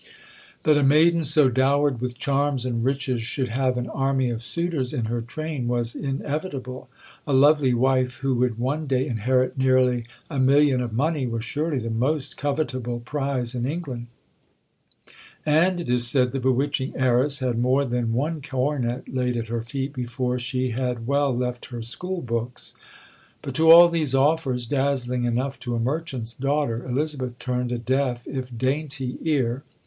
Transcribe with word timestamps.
That 0.63 0.79
a 0.79 0.83
maiden 0.83 1.23
so 1.23 1.47
dowered 1.47 2.01
with 2.01 2.17
charms 2.17 2.65
and 2.65 2.83
riches 2.83 3.21
should 3.21 3.49
have 3.49 3.77
an 3.77 3.85
army 3.87 4.31
of 4.31 4.41
suitors 4.41 4.93
in 4.95 5.05
her 5.05 5.21
train 5.21 5.67
was 5.67 5.93
inevitable. 5.93 6.89
A 7.27 7.33
lovely 7.33 7.75
wife 7.75 8.15
who 8.15 8.33
would 8.37 8.57
one 8.57 8.87
day 8.87 9.05
inherit 9.05 9.59
nearly 9.59 10.05
a 10.27 10.39
million 10.39 10.81
of 10.81 10.91
money 10.91 11.27
was 11.27 11.43
surely 11.43 11.77
the 11.77 11.91
most 11.91 12.35
covetable 12.35 12.99
prize 13.05 13.53
in 13.53 13.67
England; 13.67 14.07
and, 15.45 15.79
it 15.79 15.87
is 15.87 16.07
said, 16.07 16.31
the 16.31 16.39
bewitching 16.39 16.93
heiress 16.95 17.37
had 17.37 17.59
more 17.59 17.85
than 17.85 18.11
one 18.11 18.41
coronet 18.41 19.07
laid 19.07 19.37
at 19.37 19.49
her 19.49 19.61
feet 19.63 19.93
before 19.93 20.39
she 20.39 20.69
had 20.71 21.05
well 21.05 21.31
left 21.31 21.65
her 21.67 21.83
school 21.83 22.23
books. 22.23 22.73
But 23.43 23.53
to 23.53 23.69
all 23.69 23.87
these 23.87 24.15
offers, 24.15 24.65
dazzling 24.65 25.25
enough 25.25 25.59
to 25.59 25.75
a 25.75 25.79
merchant's 25.79 26.33
daughter, 26.33 26.83
Elizabeth 26.83 27.37
turned 27.37 27.71
a 27.71 27.77
deaf, 27.77 28.25
if 28.27 28.57
dainty 28.57 29.17
ear. 29.21 29.61